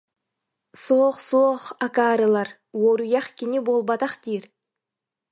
Суох, 0.83 1.15
суох, 1.29 1.63
акаарылар, 1.85 2.49
уоруйах 2.81 3.27
кини 3.37 3.59
буолбатах 3.65 4.13
диир 4.23 4.43